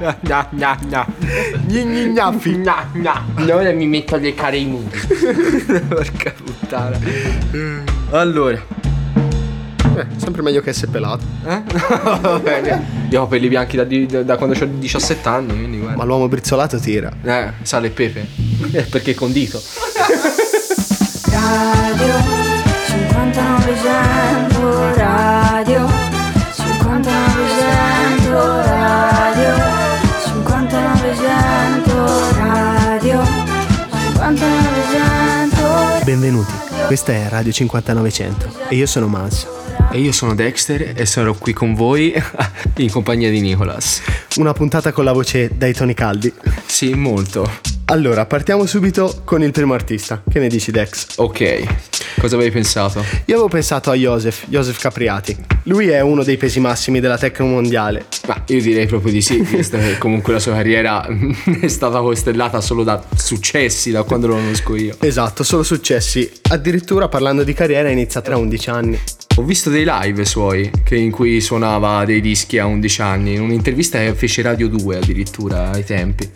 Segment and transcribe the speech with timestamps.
[0.00, 1.06] Gna gna gna.
[1.66, 2.56] Gni gnaffi.
[2.56, 3.22] Gna, gna.
[3.54, 4.88] Ora mi metto a leccare i muri.
[5.88, 6.98] Porca puttana.
[8.10, 8.58] Allora.
[9.96, 11.22] Eh, sempre meglio che essere pelato.
[11.44, 11.62] Eh?
[12.42, 12.82] Bene.
[13.10, 15.96] Io ho pelli bianchi da, di- da quando ho 17 anni, quindi guarda.
[15.98, 17.12] Ma l'uomo brizzolato tira.
[17.22, 18.26] Eh, sale e pepe.
[18.72, 19.60] Eh, perché è condito.
[21.30, 22.14] Radio
[22.86, 25.89] 5900 Radio
[36.90, 39.46] questa è Radio 5900 e io sono Mans.
[39.92, 42.12] E io sono Dexter e sarò qui con voi
[42.78, 44.02] in compagnia di Nicolas.
[44.38, 46.34] Una puntata con la voce dai toni caldi.
[46.66, 47.48] Sì, molto.
[47.84, 50.20] Allora, partiamo subito con il primo artista.
[50.28, 51.14] Che ne dici, Dex?
[51.18, 51.99] Ok.
[52.20, 52.98] Cosa avevi pensato?
[52.98, 55.34] Io avevo pensato a Joseph, Joseph Capriati.
[55.62, 58.04] Lui è uno dei pesi massimi della tecno mondiale.
[58.26, 61.02] Ma io direi proprio di sì, visto che comunque la sua carriera
[61.60, 64.96] è stata costellata solo da successi da quando lo conosco io.
[65.00, 66.30] Esatto, solo successi.
[66.50, 69.00] Addirittura parlando di carriera è iniziata a 11 anni.
[69.36, 73.40] Ho visto dei live suoi che in cui suonava dei dischi a 11 anni, in
[73.40, 76.30] un'intervista che fece Radio 2 addirittura ai tempi.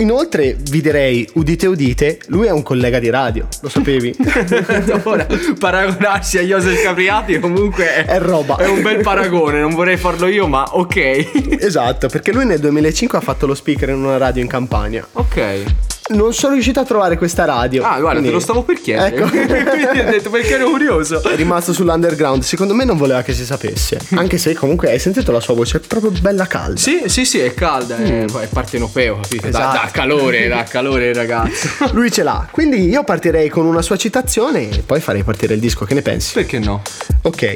[0.00, 4.14] Inoltre, vi direi, udite udite, lui è un collega di radio, lo sapevi?
[5.04, 5.26] Ora,
[5.58, 8.56] paragonarsi a Joseph Capriati comunque è, roba.
[8.56, 11.58] è un bel paragone, non vorrei farlo io, ma ok.
[11.60, 15.06] esatto, perché lui nel 2005 ha fatto lo speaker in una radio in Campania.
[15.12, 15.64] Ok.
[16.08, 17.84] Non sono riuscito a trovare questa radio.
[17.84, 19.16] Ah, guarda, quindi te lo stavo per chiedere.
[19.16, 19.28] Ecco.
[19.72, 21.22] Quindi ho detto perché ero curioso.
[21.22, 24.00] È rimasto sull'underground, secondo me non voleva che si sapesse.
[24.14, 26.78] Anche se comunque hai sentito la sua voce, è proprio bella calda.
[26.78, 29.46] Sì, sì, sì, è calda, è, è partenopeo, capito?
[29.46, 29.76] Esatto.
[29.76, 31.68] dà calore, dà calore il ragazzo.
[31.92, 35.60] Lui ce l'ha, quindi io partirei con una sua citazione e poi farei partire il
[35.60, 36.32] disco, che ne pensi?
[36.34, 36.82] Perché no?
[37.22, 37.54] Ok.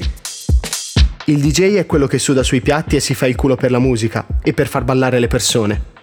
[1.25, 3.81] Il DJ è quello che suda sui piatti e si fa il culo per la
[3.81, 5.95] musica e per far ballare le persone.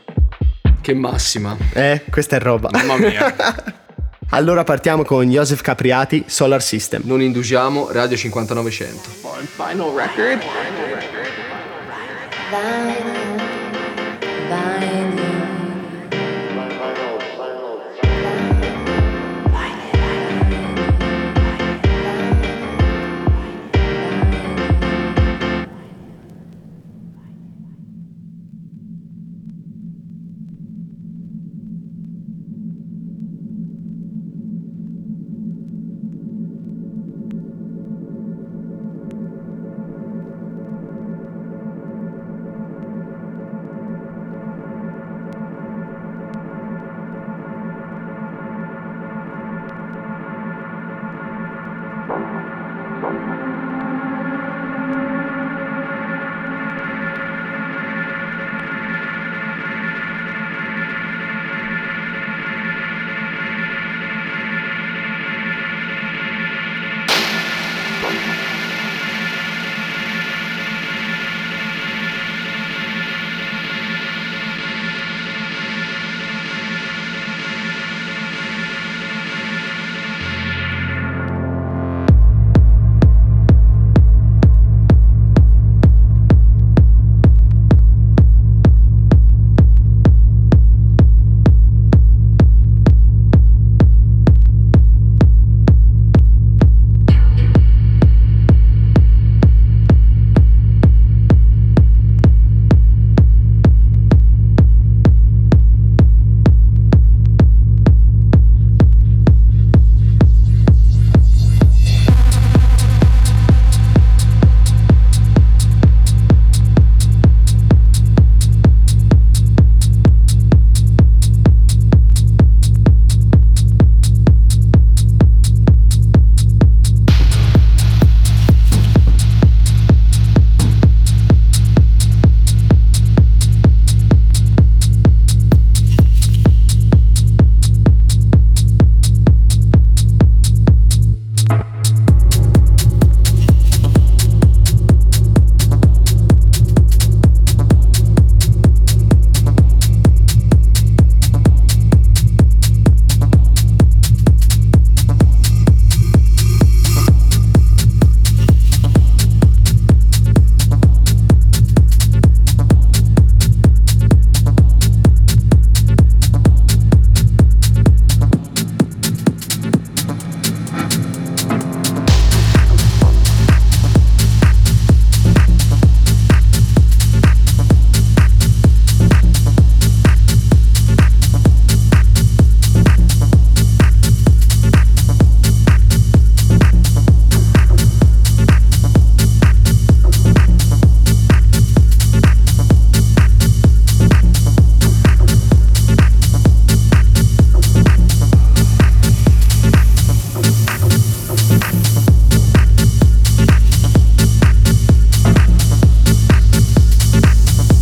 [0.84, 1.56] Che massima.
[1.72, 2.68] Eh, questa è roba.
[2.70, 3.34] Mamma mia.
[4.32, 7.04] allora partiamo con Joseph Capriati, Solar System.
[7.06, 9.10] Non indugiamo, Radio 5900.
[9.46, 10.42] Final record.
[10.42, 11.22] Final record.
[12.50, 13.42] Final record.
[14.50, 15.23] Final record.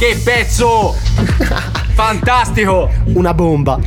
[0.01, 0.95] Che pezzo!
[1.93, 2.89] Fantastico!
[3.13, 3.79] Una bomba.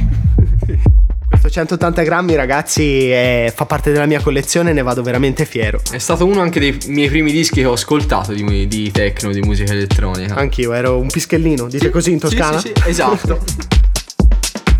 [1.28, 5.80] Questo 180 grammi, ragazzi, è- fa parte della mia collezione e ne vado veramente fiero.
[5.90, 9.40] È stato uno anche dei miei primi dischi che ho ascoltato di, di techno, di
[9.40, 10.36] musica elettronica.
[10.36, 12.58] Anch'io ero un pischellino, dite così in Sì, Toscana?
[12.60, 13.42] sì, sì, esatto.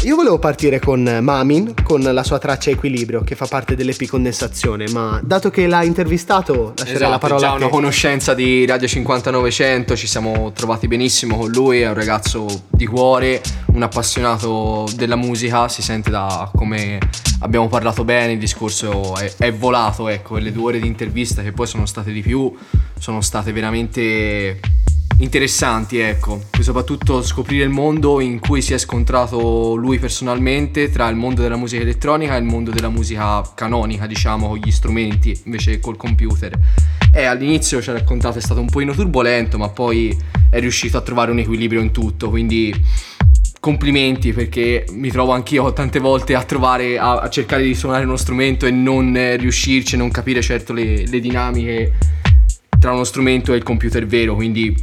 [0.04, 4.86] Io volevo partire con Mamin, con la sua traccia Equilibrio, che fa parte dell'EP Condensazione,
[4.90, 7.70] ma dato che l'ha intervistato, lascerei Esatto, la parola già a una te.
[7.70, 13.40] conoscenza di Radio 5900, ci siamo trovati benissimo con lui, è un ragazzo di cuore,
[13.72, 16.98] un appassionato della musica, si sente da come
[17.40, 21.40] abbiamo parlato bene, il discorso è, è volato, ecco, e le due ore di intervista
[21.40, 22.54] che poi sono state di più,
[22.98, 24.60] sono state veramente
[25.18, 31.08] interessanti, ecco, e soprattutto scoprire il mondo in cui si è scontrato lui personalmente tra
[31.08, 35.38] il mondo della musica elettronica e il mondo della musica canonica, diciamo, con gli strumenti,
[35.44, 36.58] invece che col computer.
[37.12, 40.16] E all'inizio ci ha raccontato è stato un pochino turbolento, ma poi
[40.50, 42.74] è riuscito a trovare un equilibrio in tutto, quindi
[43.60, 48.16] complimenti perché mi trovo anch'io tante volte a trovare, a, a cercare di suonare uno
[48.16, 51.92] strumento e non eh, riuscirci, non capire certo le, le dinamiche
[52.78, 54.76] tra uno strumento e il computer vero, quindi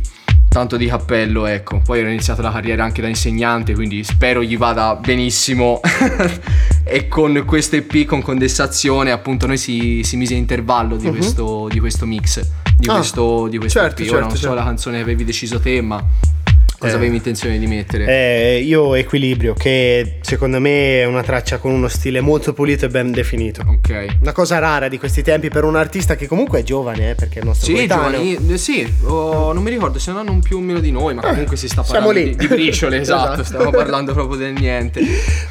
[0.52, 1.82] tanto di cappello, ecco.
[1.84, 5.80] Poi ho iniziato la carriera anche da insegnante, quindi spero gli vada benissimo.
[6.84, 11.80] e con questo EP con condensazione, appunto, noi si, si mise intervallo di, questo, di
[11.80, 12.46] questo mix.
[12.76, 14.08] Di Ah, questo, di questo certo, EP.
[14.08, 14.56] certo, Ora non so certo.
[14.56, 16.04] la canzone che avevi deciso te, ma
[16.82, 16.96] cosa Eh.
[16.98, 18.06] avevi intenzione di mettere?
[18.08, 22.90] Eh, io Equilibrio, che secondo me è una traccia con uno stile molto pulito e
[22.90, 23.62] ben definito.
[23.68, 24.16] Ok.
[24.22, 27.36] Una cosa rara di questi tempi per un artista che comunque è giovane, eh, perché
[27.36, 30.58] è il nostro Sì, giovani, eh, sì, oh, non mi ricordo se non hanno più
[30.58, 32.36] o meno di noi, ma comunque si sta Eh, siamo parlando lì.
[32.36, 33.44] di, di briciole, esatto, Esatto.
[33.44, 35.02] stiamo parlando proprio del niente.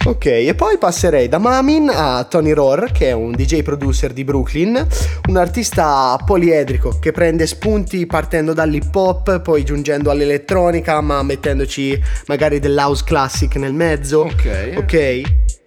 [0.07, 4.25] Ok, e poi passerei da Mamin a Tony Rohr, che è un DJ producer di
[4.25, 4.85] Brooklyn,
[5.29, 12.59] un artista poliedrico che prende spunti partendo dall'hip hop, poi giungendo all'elettronica, ma mettendoci magari
[12.59, 14.21] dell'house classic nel mezzo.
[14.21, 14.75] Ok.
[14.77, 15.23] Ok.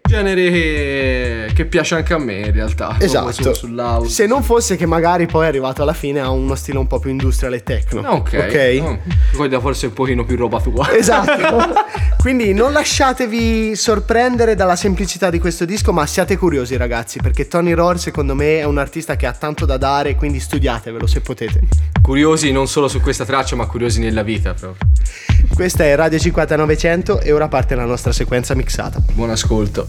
[0.05, 2.97] Genere che, che piace anche a me in realtà.
[2.99, 3.53] Esatto.
[3.53, 4.03] su-.
[4.05, 6.99] Se non fosse che magari poi è arrivato alla fine a uno stile un po'
[6.99, 8.01] più industrial e techno.
[8.07, 8.45] Ok.
[8.47, 8.79] Ok.
[8.81, 8.99] Oh,
[9.35, 10.91] Quella forse un pochino più roba tua.
[10.93, 11.73] Esatto.
[12.17, 17.73] Quindi non lasciatevi sorprendere dalla semplicità di questo disco, ma siate curiosi ragazzi, perché Tony
[17.73, 21.61] Rohr secondo me è un artista che ha tanto da dare, quindi studiatevelo se potete.
[22.01, 24.87] Curiosi non solo su questa traccia, ma curiosi nella vita proprio.
[25.53, 28.99] Questa è Radio 50900 e ora parte la nostra sequenza mixata.
[29.13, 29.85] Buon ascolto.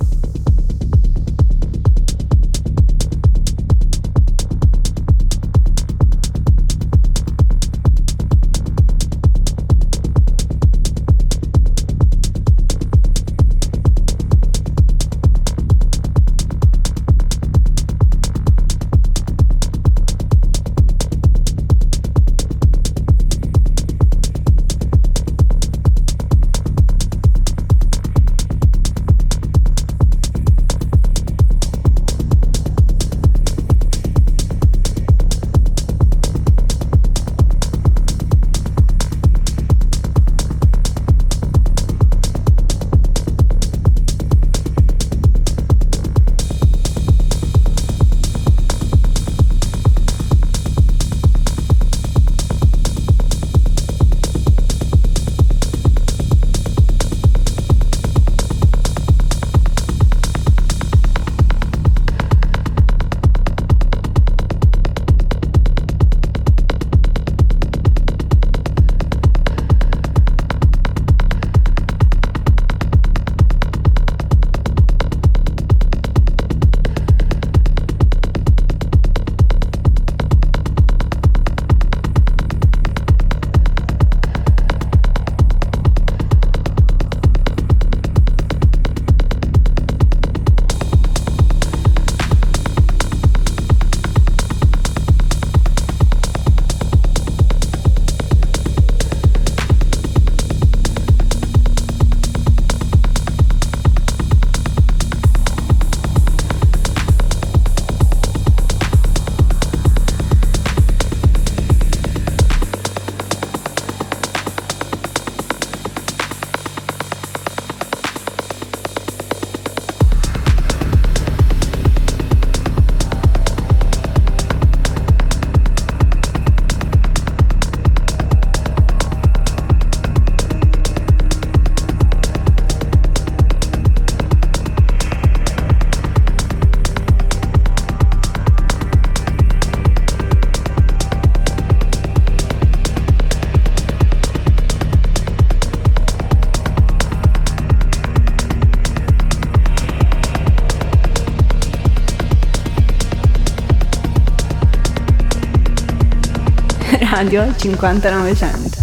[157.25, 158.77] Radio 5900.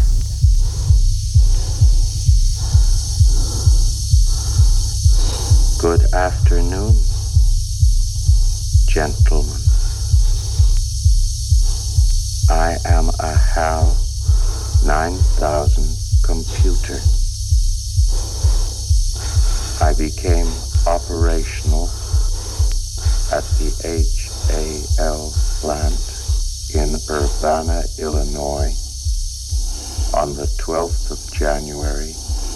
[5.79, 6.95] Good afternoon,
[8.87, 9.61] gentlemen.
[12.49, 13.95] I am a HAL
[14.87, 15.85] 9000
[16.23, 16.99] computer.
[19.85, 20.47] I became
[20.87, 21.91] operational
[23.31, 23.69] at the
[24.97, 25.31] HAL
[25.61, 26.10] plant
[26.73, 28.71] in Urbana, Illinois
[30.15, 32.13] on the 12th of January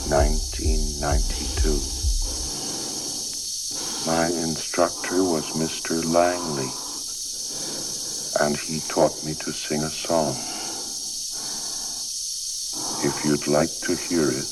[0.08, 1.70] 1992.
[4.10, 6.04] My instructor was Mr.
[6.06, 6.72] Langley,
[8.40, 10.36] and he taught me to sing a song.
[13.04, 14.48] If you'd like to hear it,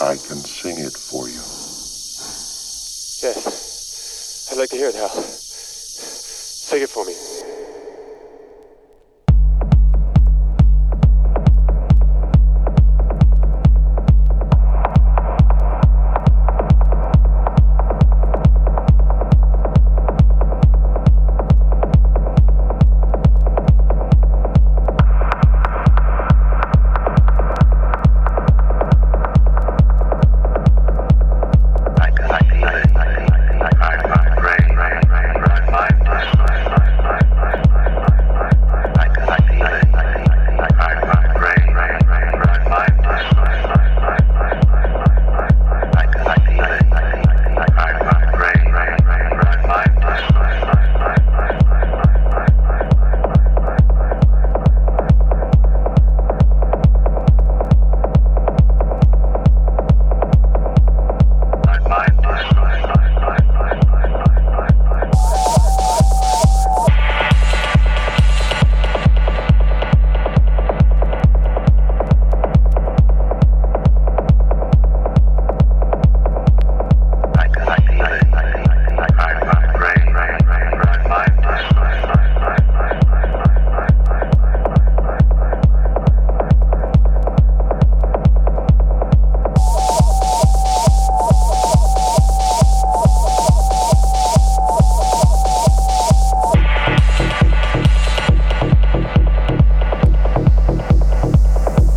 [0.00, 1.42] I can sing it for you.
[3.22, 4.48] Yes.
[4.50, 5.10] I'd like to hear it, Hal.
[5.10, 7.31] Sing it for me.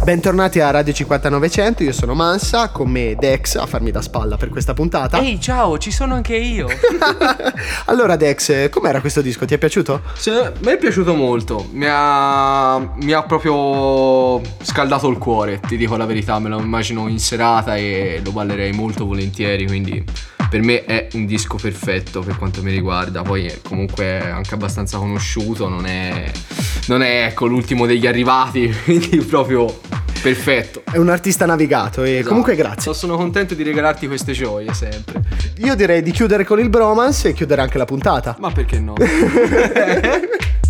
[0.06, 4.50] Bentornati a Radio 5900, io sono Mansa, con me Dex a farmi da spalla per
[4.50, 5.18] questa puntata.
[5.18, 6.68] Ehi, ciao, ci sono anche io.
[7.86, 9.46] allora Dex, com'era questo disco?
[9.46, 10.04] Ti è piaciuto?
[10.14, 15.98] Sì, me è piaciuto molto, mi ha, mi ha proprio scaldato il cuore, ti dico
[15.98, 20.06] la verità, me lo immagino in serata e lo ballerei molto volentieri, quindi
[20.56, 24.98] per me è un disco perfetto per quanto mi riguarda, poi è comunque anche abbastanza
[24.98, 26.32] conosciuto, non è,
[26.88, 29.82] non è ecco l'ultimo degli arrivati, quindi proprio
[30.22, 30.84] perfetto.
[30.90, 32.30] È un artista navigato e Esatto.
[32.30, 32.94] comunque grazie.
[32.94, 35.24] Sono contento di regalarti queste gioie sempre.
[35.58, 38.38] Io direi di chiudere con il bromance e chiudere anche la puntata.
[38.40, 38.94] Ma perché no?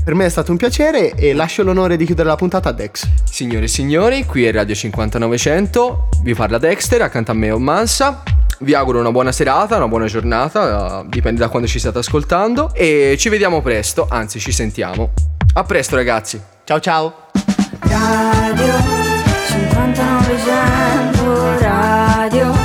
[0.03, 3.07] Per me è stato un piacere e lascio l'onore di chiudere la puntata a Dex.
[3.23, 8.23] Signore e signori, qui è Radio 5900, vi parla Dexter, accanto a me ho Mansa.
[8.59, 12.73] Vi auguro una buona serata, una buona giornata, eh, dipende da quando ci state ascoltando
[12.73, 15.11] e ci vediamo presto, anzi ci sentiamo.
[15.53, 16.41] A presto ragazzi.
[16.63, 17.13] Ciao ciao.
[17.79, 18.73] Radio
[19.47, 22.64] 5900 Radio